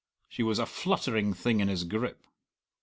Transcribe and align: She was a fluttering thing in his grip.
She 0.29 0.41
was 0.41 0.57
a 0.57 0.65
fluttering 0.65 1.31
thing 1.35 1.59
in 1.59 1.67
his 1.67 1.83
grip. 1.83 2.25